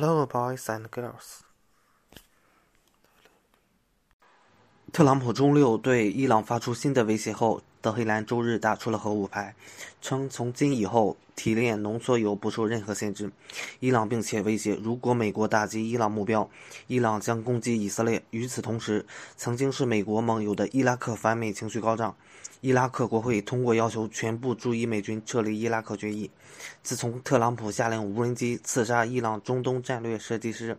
[0.00, 1.40] Hello, boys and girls。
[4.92, 9.56] 特朗普周六对伊朗发出新的威胁后，德黑兰周日打出了核武牌，
[10.00, 13.30] 称从今以后提炼浓缩铀不受任何限制。
[13.78, 16.50] 伊朗并且威胁，如果美国打击伊朗目标，
[16.88, 18.24] 伊朗将攻击以色列。
[18.30, 22.16] 与此同时，曾经是美国盟友的伊拉克反美情绪高涨。
[22.60, 26.28] 伊拉克国会通过要求全部驻伊美军撤离伊拉克决议。
[26.82, 30.76] 自从特朗普下令无人机刺杀伊朗中东战略设计师、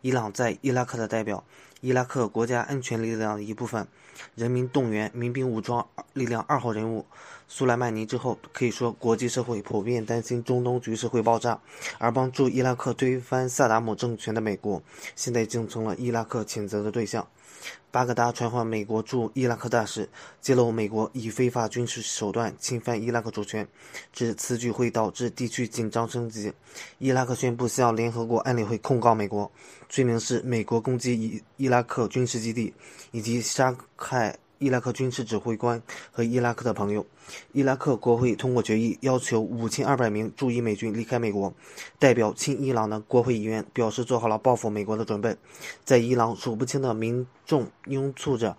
[0.00, 1.44] 伊朗在伊拉克的代表、
[1.82, 3.86] 伊拉克国家安全力量的一部分、
[4.34, 7.04] 人民动员民兵武装力量二号人物
[7.46, 11.60] 苏莱曼尼之后，可以说国际社会普遍担心中东局势会爆炸。
[11.98, 14.82] 而帮助伊拉克推翻萨达姆政权的美国，
[15.16, 17.26] 现在竟成了伊拉克谴责的对象。
[17.90, 20.08] 巴格达传唤美国驻伊拉克大使，
[20.40, 23.66] 揭露美国以非法军事手段侵犯伊拉克主权，
[24.12, 26.52] 指此举会导致地区紧张升级。
[26.98, 29.50] 伊拉克宣布向联合国安理会控告美国，
[29.88, 32.72] 罪名是美国攻击伊伊拉克军事基地
[33.10, 34.38] 以及杀害。
[34.58, 37.06] 伊拉克军事指挥官和伊拉克的朋友，
[37.52, 41.54] 伊拉克国会通过决议，要求五千二百名驻伊美军离开美国。
[41.98, 45.36] 代表亲伊朗的国会议员表示，做好了报复美国的准备。
[45.84, 48.56] 在伊朗，数不清的民众拥簇着。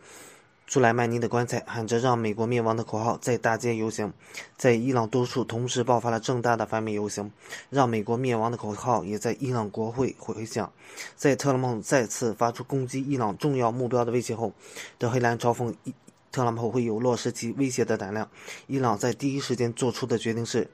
[0.71, 4.13] 苏莱曼尼的棺材喊着“让美国灭亡”的口号，在大街游行。
[4.55, 7.31] 在伊朗多处同时爆发了正大的反美游行
[7.71, 10.71] ，“让美国灭亡”的口号也在伊朗国会回响。
[11.15, 14.53] 在特朗普再次发出攻击伊朗重要目标的威胁后，
[14.99, 15.93] 德黑兰嘲讽伊
[16.31, 18.29] 特朗普会有落实其威胁的胆量。
[18.67, 20.69] 伊朗在第一时间做出的决定是。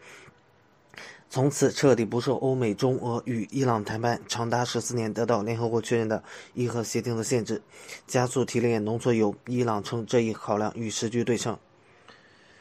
[1.29, 6.23] 从此彻底不受欧美中俄与伊朗谈判长达十四年得到联合国确认的
[6.53, 7.61] 伊核协定的限制，
[8.07, 9.35] 加速提炼浓缩铀。
[9.47, 11.57] 伊朗称这一考量与时局对称。